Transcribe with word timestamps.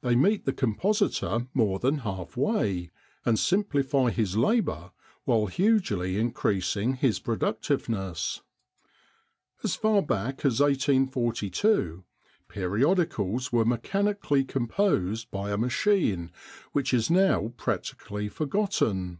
They 0.00 0.16
meet 0.16 0.46
the 0.46 0.52
compositor 0.54 1.46
more 1.52 1.78
than 1.78 1.98
half 2.08 2.38
way, 2.38 2.90
and 3.26 3.38
simplify 3.38 4.08
his 4.08 4.34
labour 4.34 4.92
while 5.26 5.44
hugely 5.44 6.16
increasing 6.18 6.94
his 6.94 7.18
productiveness. 7.18 8.40
As 9.62 9.74
far 9.76 10.00
back 10.00 10.46
as 10.46 10.60
1842 10.60 12.02
periodicals 12.48 13.52
were 13.52 13.66
mechanically 13.66 14.42
composed 14.42 15.30
by 15.30 15.50
a 15.52 15.58
machine 15.58 16.32
which 16.72 16.94
is 16.94 17.10
now 17.10 17.52
practically 17.58 18.30
forgotten. 18.30 19.18